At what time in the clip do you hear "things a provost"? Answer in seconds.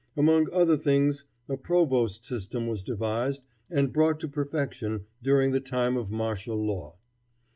0.77-2.25